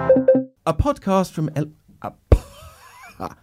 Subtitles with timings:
[0.00, 1.66] A podcast from El.
[2.02, 2.12] a-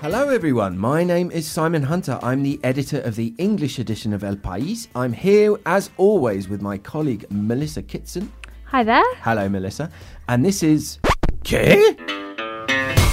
[0.00, 0.78] Hello, everyone.
[0.78, 2.18] My name is Simon Hunter.
[2.22, 4.86] I'm the editor of the English edition of El País.
[4.94, 8.30] I'm here, as always, with my colleague Melissa Kitson.
[8.66, 9.02] Hi there.
[9.22, 9.90] Hello, Melissa.
[10.28, 10.98] And this is.
[11.42, 12.13] ¿Qué?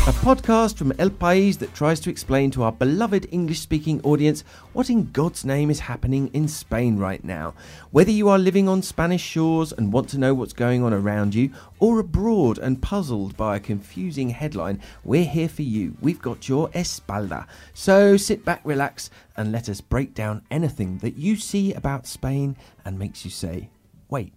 [0.08, 4.44] A podcast from El País that tries to explain to our beloved English speaking audience
[4.74, 7.54] what in God's name is happening in Spain right now.
[7.92, 11.36] Whether you are living on Spanish shores and want to know what's going on around
[11.36, 15.96] you, or abroad and puzzled by a confusing headline, we're here for you.
[16.02, 17.46] We've got your espalda.
[17.76, 22.58] So sit back, relax, and let us break down anything that you see about Spain
[22.84, 23.70] and makes you say,
[24.10, 24.34] wait,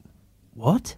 [0.52, 0.96] what?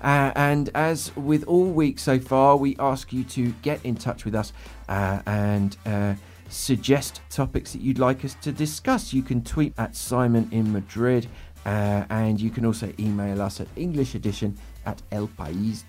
[0.00, 4.24] Uh, and as with all weeks so far, we ask you to get in touch
[4.24, 4.52] with us
[4.88, 6.14] uh, and uh,
[6.48, 9.12] suggest topics that you'd like us to discuss.
[9.12, 11.26] You can tweet at Simon in Madrid,
[11.66, 15.84] uh, and you can also email us at English edition at elpais.es.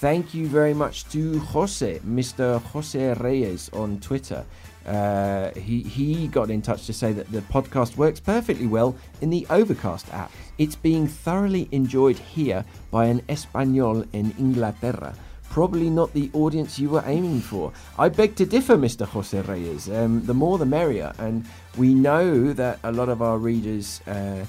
[0.00, 2.62] Thank you very much to Jose, Mr.
[2.62, 4.46] Jose Reyes on Twitter.
[4.88, 9.28] Uh, he, he got in touch to say that the podcast works perfectly well in
[9.28, 10.32] the Overcast app.
[10.56, 15.14] It's being thoroughly enjoyed here by an Espanol in Inglaterra.
[15.50, 17.72] Probably not the audience you were aiming for.
[17.98, 19.06] I beg to differ, Mr.
[19.06, 19.90] Jose Reyes.
[19.90, 21.12] Um, the more the merrier.
[21.18, 21.44] And
[21.76, 24.44] we know that a lot of our readers uh,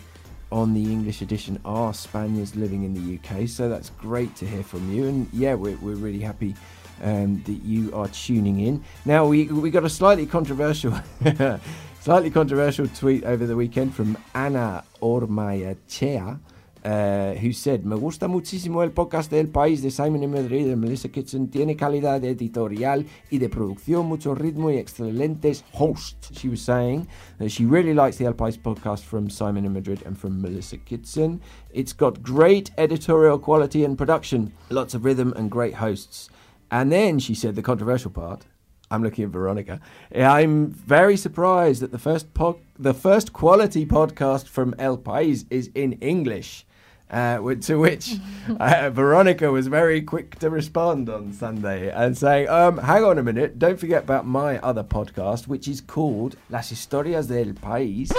[0.51, 4.63] on the English edition are Spaniards living in the UK, so that's great to hear
[4.63, 5.05] from you.
[5.05, 6.55] And yeah, we're, we're really happy
[7.01, 8.83] um, that you are tuning in.
[9.05, 10.93] Now we we got a slightly controversial,
[12.01, 16.39] slightly controversial tweet over the weekend from Ana Ormayachea.
[16.81, 20.77] Uh, who said, me gusta muchísimo el podcast del País de Simon en Madrid de
[20.77, 26.31] Melissa Kitson, tiene calidad editorial y de producción, mucho ritmo y excelentes hosts.
[26.31, 27.05] She was saying
[27.37, 30.77] that she really likes the El País podcast from Simon in Madrid and from Melissa
[30.77, 31.41] Kitson.
[31.73, 36.29] It's got great editorial quality and production, lots of rhythm and great hosts.
[36.71, 38.45] And then she said the controversial part.
[38.91, 39.79] I'm looking at Veronica.
[40.15, 45.69] I'm very surprised that the first po- the first quality podcast from El País is
[45.75, 46.65] in English.
[47.11, 48.17] Uh, to which
[48.59, 53.23] uh, Veronica was very quick to respond on Sunday and saying, um, "Hang on a
[53.23, 53.57] minute!
[53.57, 58.11] Don't forget about my other podcast, which is called Las Historias del País."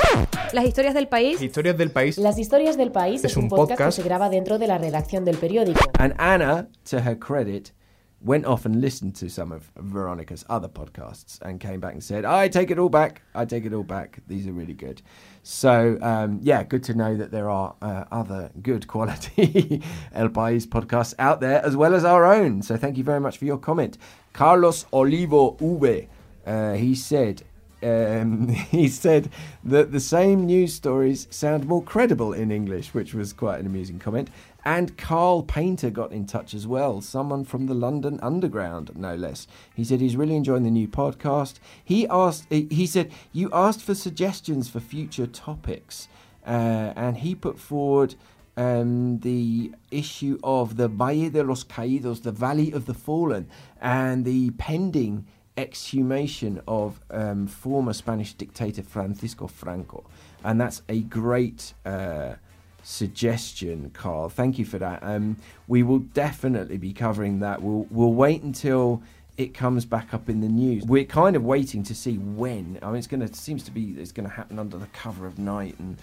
[0.53, 1.41] Las historias del país.
[1.41, 2.19] Historias del país.
[2.19, 3.97] Las historias del país Es es un un podcast, podcast.
[3.99, 5.81] que se graba dentro de la redacción del periódico.
[6.01, 7.71] And Anna, to her credit,
[8.23, 12.25] went off and listened to some of Veronica's other podcasts and came back and said,
[12.25, 13.23] I take it all back.
[13.35, 14.19] I take it all back.
[14.27, 15.01] These are really good.
[15.43, 19.83] So, um, yeah, good to know that there are uh, other good quality
[20.13, 22.63] El País podcasts out there as well as our own.
[22.63, 23.97] So, thank you very much for your comment.
[24.35, 26.09] Carlos Olivo Ube,
[26.47, 27.43] uh, he said,
[27.83, 29.31] um, he said
[29.65, 33.99] that the same news stories sound more credible in English, which was quite an amusing
[33.99, 34.31] comment.
[34.65, 39.47] And Carl Painter got in touch as well, someone from the London Underground, no less.
[39.75, 41.55] He said he's really enjoying the new podcast.
[41.83, 46.09] He asked, he said, you asked for suggestions for future topics,
[46.47, 48.17] uh, and he put forward
[48.57, 53.49] um, the issue of the Valle de los Caídos, the Valley of the Fallen,
[53.81, 55.25] and the pending
[55.57, 60.05] exhumation of um, former Spanish dictator Francisco Franco.
[60.45, 62.35] And that's a great uh,
[62.83, 64.29] suggestion, Carl.
[64.29, 65.01] Thank you for that.
[65.03, 65.37] Um,
[65.69, 67.63] we will definitely be covering that.
[67.63, 69.03] We'll, we'll wait until
[69.37, 70.85] it comes back up in the news.
[70.85, 72.79] We're kind of waiting to see when.
[72.83, 75.27] I mean, it's going to seems to be it's going to happen under the cover
[75.27, 75.97] of night and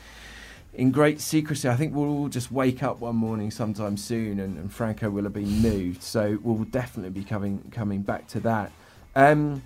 [0.74, 1.68] in great secrecy.
[1.68, 5.24] I think we'll all just wake up one morning sometime soon, and, and Franco will
[5.24, 6.04] have been moved.
[6.04, 8.72] So we'll definitely be coming coming back to that.
[9.18, 9.64] Um,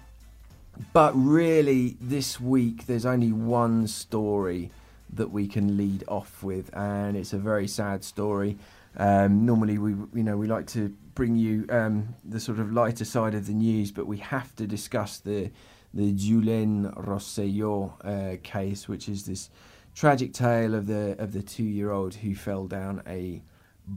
[0.94, 4.72] but really, this week there's only one story
[5.12, 8.58] that we can lead off with, and it's a very sad story.
[8.96, 13.04] Um, normally, we you know we like to bring you um, the sort of lighter
[13.04, 15.52] side of the news, but we have to discuss the
[15.94, 19.50] the Julen Rosselló uh, case, which is this
[19.94, 23.42] tragic tale of the of the two year old who fell down a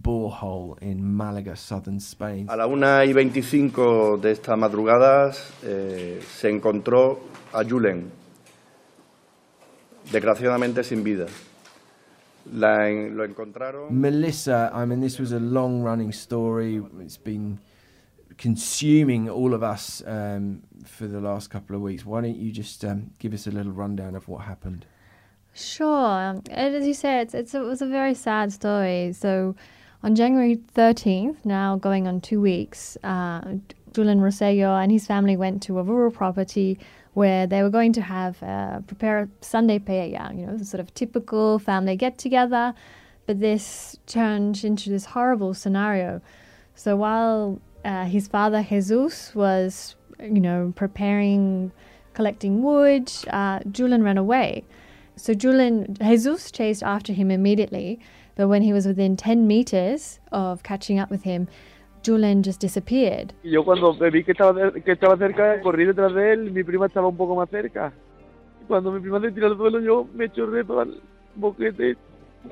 [0.02, 2.46] borehole in Malaga, southern Spain.
[2.50, 5.32] A la 1 y 25 de esta madrugada
[5.62, 7.20] eh, se encontró
[7.52, 8.10] a Julen,
[10.10, 11.26] desgraciadamente sin vida.
[12.52, 13.88] La en- lo encontraron.
[13.90, 16.82] Melissa, I mean, this was a long running story.
[17.00, 17.58] It's been
[18.36, 22.04] consuming all of us um, for the last couple of weeks.
[22.04, 24.84] Why don't you just um, give us a little rundown of what happened?
[25.54, 26.20] Sure.
[26.20, 29.12] Um, and as you said, it's, it's, it was a very sad story.
[29.12, 29.54] So
[30.04, 33.40] on January 13th, now going on two weeks, uh,
[33.94, 36.78] Julian Roselló and his family went to a rural property
[37.14, 40.80] where they were going to have uh, prepare a Sunday paella, you know, the sort
[40.80, 42.74] of typical family get together.
[43.24, 46.20] But this turned into this horrible scenario.
[46.74, 51.72] So while uh, his father Jesus was, you know, preparing,
[52.12, 54.64] collecting wood, uh, Julen ran away.
[55.16, 58.00] So Julian Jesus chased after him immediately,
[58.36, 61.48] but when he was within 10 meters of catching up with him,
[62.02, 63.32] Julen just disappeared.
[63.42, 67.08] Yo cuando vi que estaba, que estaba cerca, corrí detrás de él, mi prima estaba
[67.08, 67.92] un poco más cerca.
[68.68, 71.00] Cuando mi prima se tiró al suelo, yo me chorré todo el
[71.34, 71.96] boquete.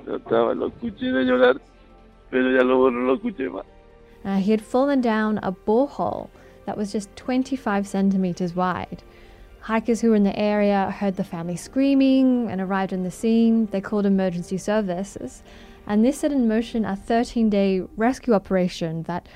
[0.06, 1.61] Yo estaba, lo escuché de llorar,
[2.31, 3.64] pero ya luego no lo escuché más.
[4.25, 6.31] Uh, he had fallen down a borehole
[6.64, 9.02] that was just 25 centimeters wide.
[9.62, 13.67] Hikers who were in the area heard the family screaming and arrived on the scene.
[13.67, 15.43] They called emergency services.
[15.87, 19.26] And this set in motion a 13 day rescue operation that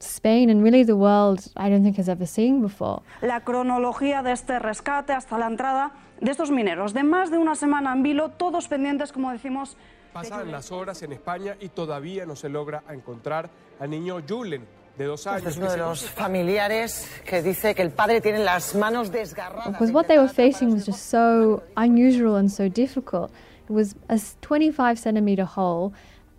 [0.00, 3.02] Spain and really the world I don't think has ever seen before.
[3.22, 7.54] La cronología de este rescate hasta la entrada de estos mineros de más de una
[7.54, 9.76] semana en vilo, todos pendientes, como decimos.
[10.12, 14.66] Pasan las horas en España y todavía no se logra encontrar al niño Julen,
[14.96, 15.38] de dos años.
[15.38, 19.72] Este es uno de los familiares que dice que el padre tiene las manos desgarradas.
[19.72, 23.30] Because what they were facing was just so unusual and so difficult.
[23.68, 25.92] It was a 25 centimeter hole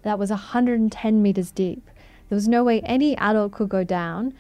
[0.04, 1.90] that was 110 meters deep.
[2.30, 4.34] There was no way any adult could go down.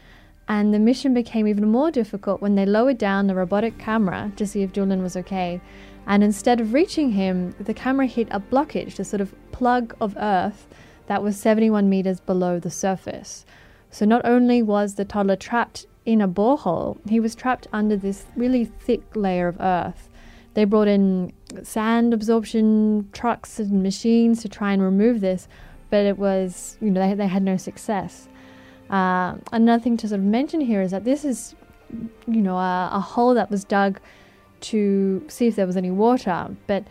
[0.49, 4.47] And the mission became even more difficult when they lowered down the robotic camera to
[4.47, 5.59] see if Julian was okay.
[6.05, 10.15] And instead of reaching him, the camera hit a blockage, a sort of plug of
[10.17, 10.67] earth
[11.07, 13.45] that was 71 meters below the surface.
[13.91, 18.25] So not only was the toddler trapped in a borehole, he was trapped under this
[18.37, 20.06] really thick layer of earth.
[20.57, 25.47] They brought in sand absorption trucks and machines to try and remove this,
[25.91, 28.27] but it was, you know, they, they had no success.
[28.89, 31.53] Uh, another thing to sort of mention here is that this is,
[32.25, 33.99] you know, a, a hole that was dug
[34.61, 36.83] to see if there was any water, but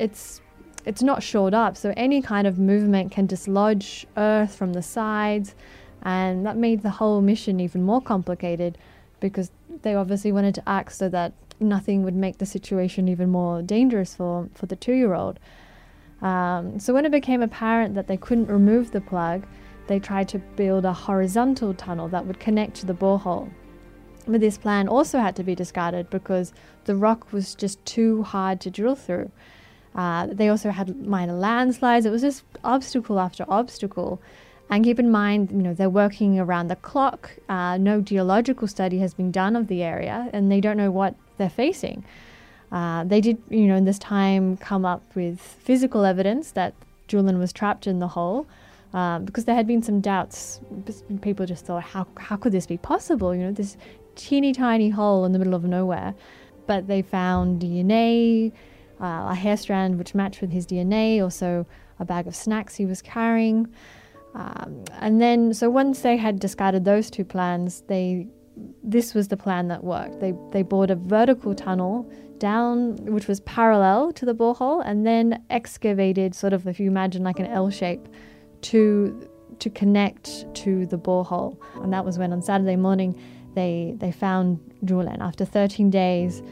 [0.00, 0.40] it's
[0.84, 5.54] it's not shored up, so any kind of movement can dislodge earth from the sides,
[6.02, 8.76] and that made the whole mission even more complicated
[9.20, 9.52] because
[9.82, 14.14] they obviously wanted to act so that nothing would make the situation even more dangerous
[14.14, 15.38] for, for the two year old.
[16.22, 19.46] Um, so when it became apparent that they couldn't remove the plug,
[19.86, 23.50] they tried to build a horizontal tunnel that would connect to the borehole.
[24.26, 26.52] But this plan also had to be discarded because
[26.84, 29.30] the rock was just too hard to drill through.
[29.94, 32.04] Uh, they also had minor landslides.
[32.04, 34.20] It was just obstacle after obstacle.
[34.68, 37.30] And keep in mind, you know, they're working around the clock.
[37.48, 41.14] Uh, no geological study has been done of the area, and they don't know what
[41.38, 42.04] they're facing.
[42.72, 46.74] Uh, they did, you know, in this time come up with physical evidence that
[47.08, 48.46] Julian was trapped in the hole.
[48.92, 50.60] Um, because there had been some doubts.
[51.20, 53.34] People just thought, how, how could this be possible?
[53.34, 53.76] You know, this
[54.14, 56.14] teeny tiny hole in the middle of nowhere.
[56.66, 58.52] But they found DNA,
[59.00, 61.66] uh, a hair strand which matched with his DNA, also
[61.98, 63.68] a bag of snacks he was carrying.
[64.34, 68.26] Um, and then, so once they had discarded those two plans, they
[68.82, 70.20] this was the plan that worked.
[70.20, 75.42] They they bored a vertical tunnel down, which was parallel to the borehole, and then
[75.50, 78.08] excavated, sort of, if you imagine like an L shape,
[78.62, 81.56] to to connect to the borehole.
[81.82, 83.20] And that was when on Saturday morning
[83.54, 86.42] they they found Julian after 13 days,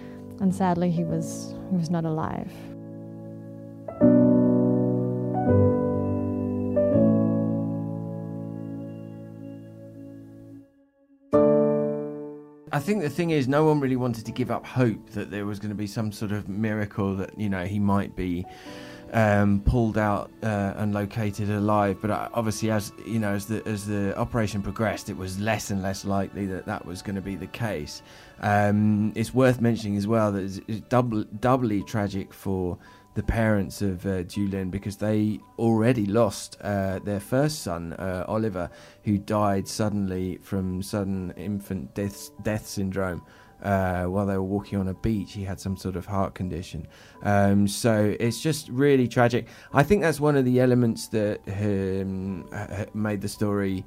[0.41, 2.53] and sadly he was he was not alive.
[12.75, 15.47] I think the thing is, no one really wanted to give up hope that there
[15.47, 18.45] was going to be some sort of miracle that you know he might be
[19.13, 21.99] um, pulled out uh, and located alive.
[22.03, 25.71] But uh, obviously, as you know, as the as the operation progressed, it was less
[25.71, 28.03] and less likely that that was going to be the case.
[28.41, 32.77] Um, it's worth mentioning as well that it's, double, doubly tragic for
[33.15, 38.71] the parents of uh, Julen because they already lost uh, their first son, uh, Oliver,
[39.05, 43.23] who died suddenly from sudden infant death, death syndrome.
[43.63, 46.87] Uh, while they were walking on a beach, he had some sort of heart condition.
[47.23, 49.47] Um, so it's just really tragic.
[49.73, 52.47] I think that's one of the elements that um,
[52.93, 53.87] made the story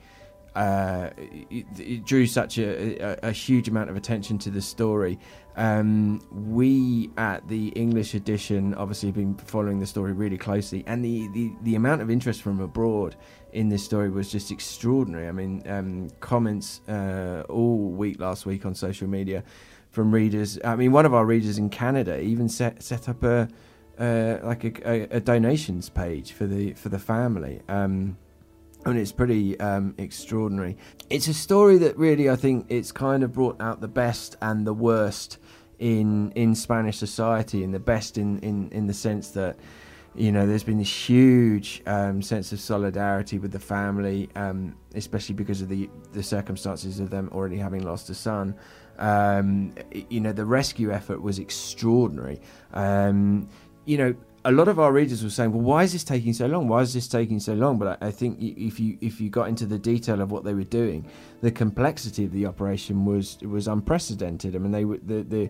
[0.58, 1.12] uh,
[1.52, 5.20] it, it, drew such a, a, a, huge amount of attention to the story.
[5.56, 11.06] Um, we at the English edition obviously have been following the story really closely, and
[11.06, 13.16] the, the, the amount of interest from abroad
[13.52, 15.28] in this story was just extraordinary.
[15.28, 19.44] I mean, um, comments uh, all week last week on social media
[19.92, 20.58] from readers.
[20.66, 23.48] I mean, one of our readers in Canada even set set up a
[24.00, 27.62] uh, like a, a, donations page for the for the family.
[27.70, 28.18] Um,
[28.90, 30.78] and it's pretty um, extraordinary.
[31.10, 34.66] It's a story that really, I think, it's kind of brought out the best and
[34.66, 35.38] the worst
[35.80, 39.58] in in Spanish society and the best in, in, in the sense that
[40.16, 45.36] you know there's been this huge um, sense of solidarity with the family, um, especially
[45.36, 48.56] because of the the circumstances of them already having lost a son.
[48.98, 49.76] Um,
[50.10, 52.42] you know the rescue effort was extraordinary.
[52.74, 53.50] Um,
[53.86, 54.16] you know
[54.48, 56.70] a lot of our readers were saying, "Well, why is this taking so long?
[56.70, 59.50] Why is this taking so long?" But I, I think if you if you got
[59.50, 61.06] into the detail of what they were doing,
[61.42, 64.56] the complexity of the operation was was unprecedented.
[64.56, 65.50] I mean, they were the the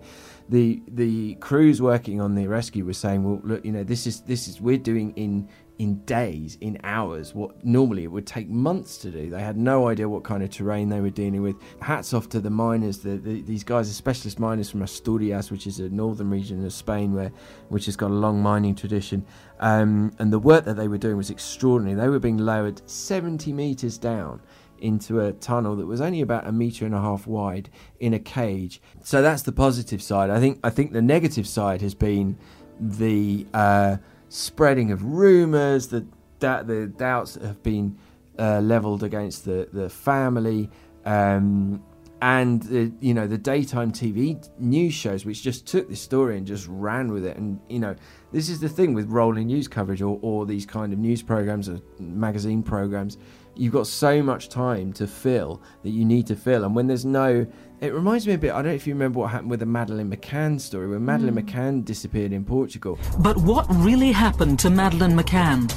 [0.50, 4.22] the the crews working on the rescue were saying, "Well, look, you know, this is
[4.22, 5.48] this is we're doing in
[5.80, 9.30] in days, in hours, what normally it would take months to do.
[9.30, 11.56] They had no idea what kind of terrain they were dealing with.
[11.82, 13.00] Hats off to the miners.
[13.00, 16.74] The, the, these guys are specialist miners from Asturias, which is a northern region of
[16.74, 17.32] Spain, where
[17.70, 19.26] which has got a long mining tradition.
[19.60, 21.96] Um, and the work that they were doing was extraordinary.
[21.96, 24.42] They were being lowered 70 meters down
[24.80, 27.70] into a tunnel that was only about a meter and a half wide
[28.00, 28.82] in a cage.
[29.04, 30.30] So that's the positive side.
[30.30, 32.38] I think I think the negative side has been
[32.80, 33.98] the uh,
[34.30, 36.06] spreading of rumours, the
[36.40, 37.98] da- the doubts that have been
[38.38, 40.70] uh, leveled against the the family,
[41.06, 41.84] um,
[42.22, 46.48] and the you know the daytime TV news shows which just took this story and
[46.48, 47.38] just ran with it.
[47.38, 47.96] And you know
[48.32, 51.70] this is the thing with rolling news coverage or, or these kind of news programs
[51.70, 53.18] or magazine programs.
[53.58, 57.06] You've got so much time to fill that you need to fill, and when there's
[57.06, 57.46] no
[57.80, 58.52] it reminds me a bit.
[58.52, 61.36] I don't know if you remember what happened with the Madeleine McCann story, when Madeleine
[61.36, 61.44] Mm.
[61.44, 62.98] McCann disappeared in Portugal.
[63.20, 65.72] But what really happened to Madeleine McCann?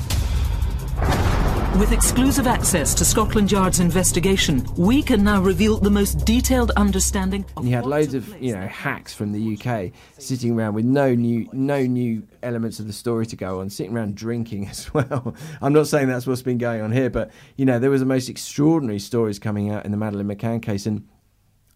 [1.79, 7.45] With exclusive access to Scotland Yard's investigation, we can now reveal the most detailed understanding
[7.57, 11.15] And you had loads of you know hacks from the UK sitting around with no
[11.15, 15.35] new no new elements of the story to go on, sitting around drinking as well.
[15.63, 18.07] I'm not saying that's what's been going on here, but you know there was the
[18.07, 21.07] most extraordinary stories coming out in the Madeleine McCann case, and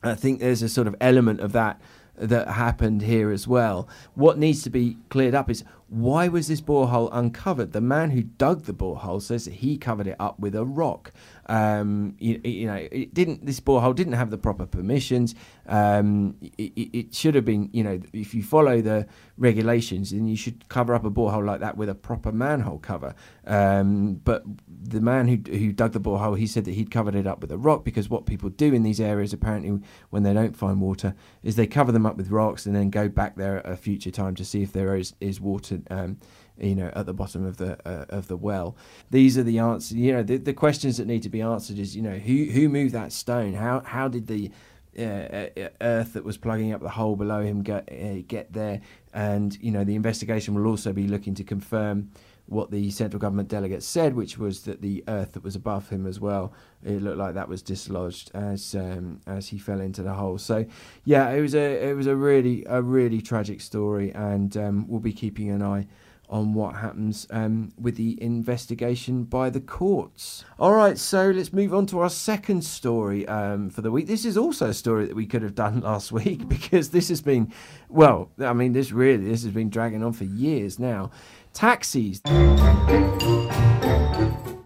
[0.03, 1.81] I think there's a sort of element of that
[2.17, 3.89] that happened here as well.
[4.15, 7.71] What needs to be cleared up is why was this borehole uncovered?
[7.73, 11.13] The man who dug the borehole says that he covered it up with a rock.
[11.47, 13.47] Um, you, you know, it didn't.
[13.47, 15.37] This borehole didn't have the proper permissions.
[15.69, 17.71] Um, it, it- should have been.
[17.73, 19.07] You know, if you follow the
[19.39, 23.15] regulations, then you should cover up a borehole like that with a proper manhole cover.
[23.47, 27.27] Um, but the man who who dug the borehole, he said that he'd covered it
[27.27, 30.57] up with a rock because what people do in these areas, apparently, when they don't
[30.57, 33.73] find water, is they cover them up with rocks and then go back there at
[33.73, 35.83] a future time to see if there is is water.
[35.91, 36.19] Um,
[36.59, 38.77] you know, at the bottom of the uh, of the well.
[39.11, 39.97] These are the answers.
[39.97, 42.69] You know, the, the questions that need to be answered is, you know, who who
[42.69, 43.55] moved that stone?
[43.55, 44.51] How how did the
[44.97, 48.81] uh, uh, earth that was plugging up the hole below him get uh, get there?
[49.13, 52.11] And you know, the investigation will also be looking to confirm
[52.47, 56.07] what the central government delegate said, which was that the earth that was above him
[56.07, 60.13] as well, it looked like that was dislodged as um, as he fell into the
[60.13, 60.37] hole.
[60.39, 60.67] So,
[61.05, 65.01] yeah, it was a it was a really a really tragic story, and um, we'll
[65.01, 65.87] be keeping an eye
[66.29, 70.45] on what happens um, with the investigation by the courts.
[70.59, 74.07] All right, so let's move on to our second story um, for the week.
[74.07, 77.21] This is also a story that we could have done last week because this has
[77.21, 77.53] been,
[77.89, 81.11] well, I mean, this really this has been dragging on for years now.
[81.53, 82.21] Taxis.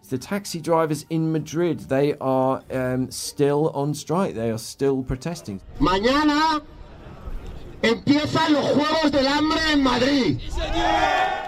[0.08, 4.34] The taxi drivers in Madrid, they are um, still on strike.
[4.34, 5.60] They are still protesting.
[5.80, 6.62] Mañana
[7.82, 10.40] empiezan los Juegos del Hambre en Madrid.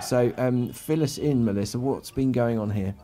[0.03, 1.79] So, um, fill us in, Melissa.
[1.79, 2.95] What's been going on here?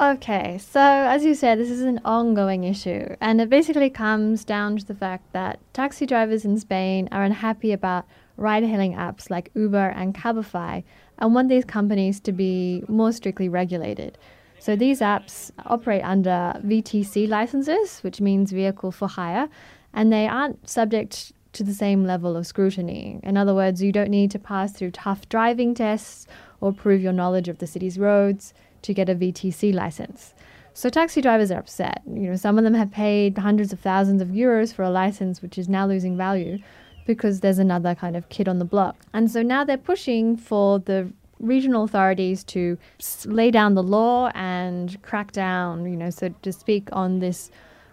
[0.00, 4.76] Okay, so as you said, this is an ongoing issue, and it basically comes down
[4.76, 9.50] to the fact that taxi drivers in Spain are unhappy about ride hailing apps like
[9.54, 10.84] Uber and Cabify
[11.18, 14.16] and want these companies to be more strictly regulated.
[14.60, 19.48] So these apps operate under VTC licenses, which means vehicle for hire,
[19.92, 23.20] and they aren't subject to the same level of scrutiny.
[23.22, 26.26] In other words, you don't need to pass through tough driving tests
[26.60, 28.52] or prove your knowledge of the city's roads
[28.82, 30.34] to get a VTC license.
[30.74, 32.02] So taxi drivers are upset.
[32.06, 35.42] You know, some of them have paid hundreds of thousands of euros for a license
[35.42, 36.58] which is now losing value
[37.04, 38.96] because there's another kind of kid on the block.
[39.12, 42.78] And so now they're pushing for the regional authorities to
[43.24, 47.50] lay down the law and crack down, you know, so to speak, on this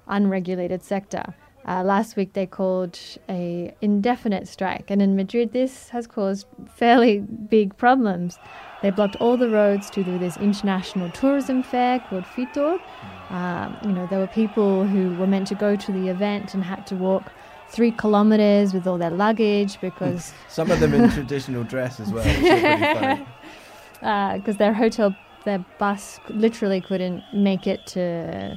[0.07, 1.33] unregulated sector.
[1.67, 6.45] Uh, last week they called a indefinite strike, and in Madrid this has caused
[6.75, 7.19] fairly
[7.49, 8.37] big problems.
[8.83, 12.79] They blocked all the roads to do this international tourism fair called Fitur.
[13.31, 16.63] Um, you know, there were people who were meant to go to the event and
[16.63, 17.31] had to walk
[17.69, 22.23] three kilometers with all their luggage because Some of them in traditional dress as well.
[22.23, 23.25] Which is pretty
[24.03, 24.37] funny.
[24.37, 28.55] because their hotel, their bus literally couldn't make it to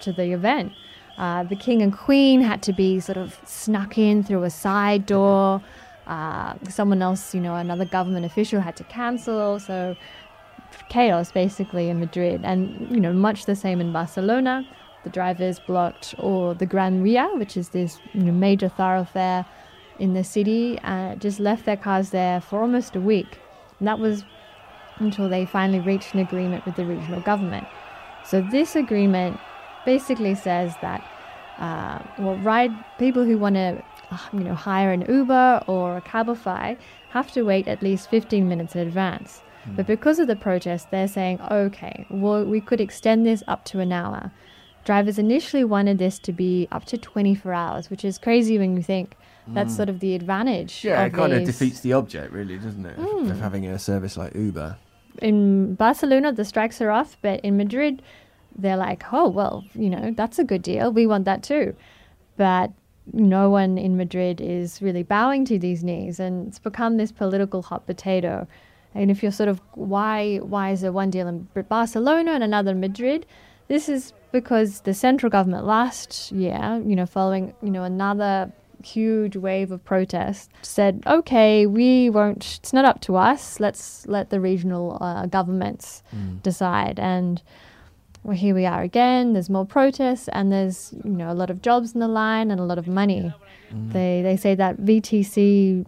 [0.00, 0.72] to the event.
[1.18, 5.06] Uh, the king and queen had to be sort of snuck in through a side
[5.06, 5.62] door.
[6.06, 9.58] Uh, someone else, you know, another government official had to cancel.
[9.60, 9.96] So
[10.88, 14.66] chaos basically in Madrid, and you know, much the same in Barcelona.
[15.04, 19.44] The drivers blocked or the Gran Via, which is this you know, major thoroughfare
[19.98, 23.38] in the city, uh, just left their cars there for almost a week.
[23.78, 24.24] And that was
[24.98, 27.66] until they finally reached an agreement with the regional government.
[28.24, 29.38] So this agreement
[29.84, 31.02] basically says that
[31.58, 33.82] uh, well, ride people who want to
[34.32, 36.76] you know hire an Uber or a Cabify
[37.10, 39.42] have to wait at least 15 minutes in advance.
[39.76, 43.78] But because of the protest, they're saying, okay, well, we could extend this up to
[43.78, 44.32] an hour.
[44.84, 48.82] Drivers initially wanted this to be up to 24 hours, which is crazy when you
[48.82, 49.14] think
[49.46, 49.76] that's Mm.
[49.76, 50.84] sort of the advantage.
[50.84, 52.98] Yeah, of it kind of defeats the object, really, doesn't it?
[52.98, 53.30] of- Mm.
[53.30, 54.76] Of having a service like Uber.
[55.20, 58.02] in Barcelona, the strikes are off, but in Madrid,
[58.56, 60.92] they're like, oh, well, you know, that's a good deal.
[60.92, 61.74] We want that too.
[62.36, 62.72] But
[63.12, 67.62] no one in Madrid is really bowing to these knees, and it's become this political
[67.62, 68.46] hot potato.
[68.94, 72.72] And if you're sort of, why, why is there one deal in Barcelona and another
[72.72, 73.26] in Madrid?
[73.68, 78.52] This is because the central government last year, you know, following, you know, another
[78.84, 84.30] huge wave of protest said okay we won't it's not up to us let's let
[84.30, 86.02] the regional uh, governments
[86.42, 87.42] decide and
[88.22, 91.62] well here we are again there's more protests and there's you know a lot of
[91.62, 93.32] jobs in the line and a lot of money
[93.88, 95.86] they they say that VTC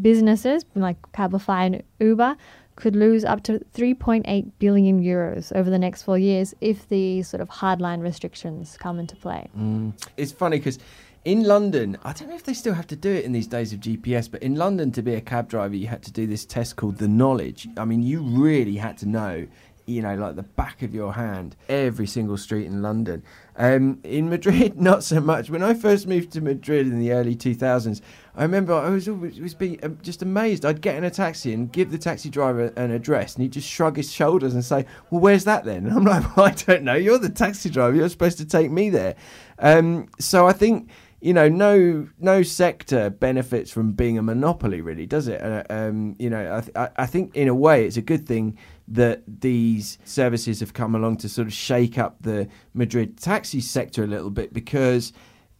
[0.00, 2.36] businesses like Cabify and Uber
[2.76, 7.40] could lose up to 3.8 billion euros over the next four years if the sort
[7.40, 9.48] of hardline restrictions come into play.
[9.56, 9.92] Mm.
[10.16, 10.78] It's funny because
[11.24, 13.72] in London, I don't know if they still have to do it in these days
[13.72, 16.44] of GPS, but in London, to be a cab driver, you had to do this
[16.44, 17.66] test called the knowledge.
[17.76, 19.48] I mean, you really had to know,
[19.86, 23.22] you know, like the back of your hand, every single street in London.
[23.56, 25.48] Um, in Madrid, not so much.
[25.48, 28.00] When I first moved to Madrid in the early 2000s,
[28.34, 30.66] I remember I was always was being um, just amazed.
[30.66, 33.68] I'd get in a taxi and give the taxi driver an address, and he'd just
[33.68, 36.82] shrug his shoulders and say, "Well, where's that then?" And I'm like, well, "I don't
[36.82, 36.94] know.
[36.94, 37.96] You're the taxi driver.
[37.96, 39.14] You're supposed to take me there."
[39.58, 45.06] Um, so I think you know, no no sector benefits from being a monopoly, really,
[45.06, 45.40] does it?
[45.42, 48.26] Uh, um, you know, I, th- I, I think in a way it's a good
[48.26, 48.58] thing
[48.88, 54.04] that these services have come along to sort of shake up the Madrid taxi sector
[54.04, 55.12] a little bit because,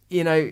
[0.09, 0.51] you know,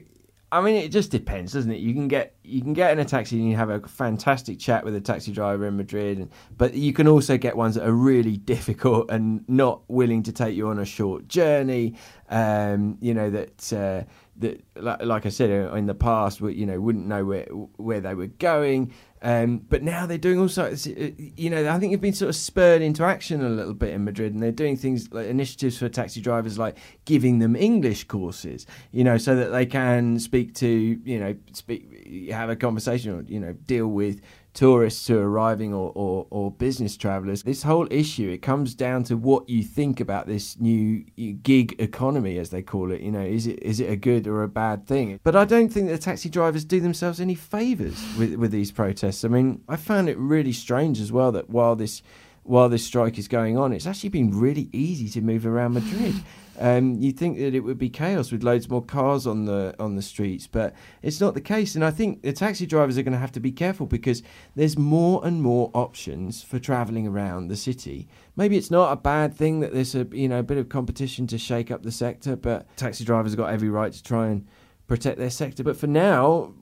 [0.52, 1.80] I mean, it just depends, doesn't it?
[1.80, 4.86] You can get you can get in a taxi and you have a fantastic chat
[4.86, 7.92] with a taxi driver in Madrid, and, but you can also get ones that are
[7.92, 11.96] really difficult and not willing to take you on a short journey.
[12.30, 16.66] Um, you know that uh, that like, like I said uh, in the past, you
[16.66, 17.46] know, wouldn't know where
[17.78, 18.94] where they were going.
[19.26, 20.86] Um, but now they're doing all sorts.
[20.86, 23.92] uh, You know, I think they've been sort of spurred into action a little bit
[23.92, 28.04] in Madrid, and they're doing things like initiatives for taxi drivers, like giving them English
[28.04, 28.68] courses.
[28.92, 31.94] You know, so that they can speak to you know speak
[32.32, 34.22] have a conversation or you know deal with
[34.56, 37.44] tourists who are arriving or, or, or business travelers.
[37.44, 41.04] This whole issue, it comes down to what you think about this new
[41.44, 43.02] gig economy, as they call it.
[43.02, 45.20] You know, is it is it a good or a bad thing?
[45.24, 49.24] But I don't think the taxi drivers do themselves any favours with, with these protests.
[49.24, 52.02] I mean, I found it really strange as well that while this
[52.44, 56.15] while this strike is going on, it's actually been really easy to move around Madrid.
[56.60, 59.96] Um, you'd think that it would be chaos with loads more cars on the on
[59.96, 61.76] the streets, but it's not the case.
[61.76, 64.24] And I think the taxi drivers are going to have to be careful because
[64.56, 68.08] there's more and more options for travelling around the city.
[68.36, 71.28] Maybe it's not a bad thing that there's a you know a bit of competition
[71.28, 74.48] to shake up the sector, but taxi drivers have got every right to try and
[74.88, 75.63] protect their sector.
[75.63, 76.54] But for now,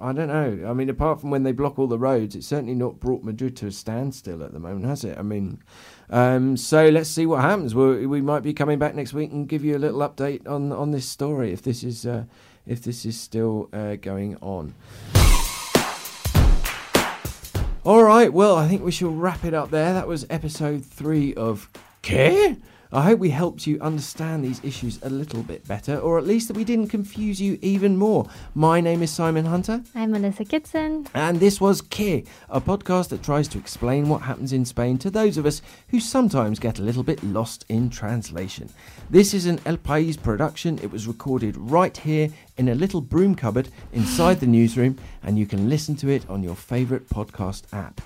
[0.00, 0.68] I don't know.
[0.68, 3.56] I mean, apart from when they block all the roads, it's certainly not brought Madrid
[3.58, 5.18] to a standstill at the moment, has it?
[5.18, 5.62] I mean,
[6.10, 7.74] um, so let's see what happens.
[7.74, 10.72] we we might be coming back next week and give you a little update on
[10.72, 12.24] on this story if this is uh,
[12.66, 14.74] if this is still uh, going on.
[17.84, 19.94] All right, well, I think we shall wrap it up there.
[19.94, 21.70] That was episode three of
[22.02, 22.60] Qué.
[22.90, 26.48] I hope we helped you understand these issues a little bit better, or at least
[26.48, 28.26] that we didn't confuse you even more.
[28.54, 29.82] My name is Simon Hunter.
[29.94, 31.06] I'm Melissa Kitson.
[31.12, 35.10] And this was Qué, a podcast that tries to explain what happens in Spain to
[35.10, 38.70] those of us who sometimes get a little bit lost in translation.
[39.10, 40.78] This is an El País production.
[40.78, 45.44] It was recorded right here in a little broom cupboard inside the newsroom, and you
[45.44, 48.00] can listen to it on your favourite podcast app.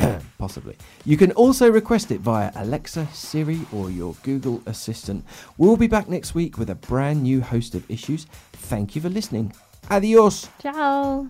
[0.38, 0.76] Possibly.
[1.04, 5.24] You can also request it via Alexa, Siri, or your Google Assistant.
[5.58, 8.26] We'll be back next week with a brand new host of issues.
[8.52, 9.52] Thank you for listening.
[9.90, 10.48] Adios.
[10.60, 11.28] Ciao.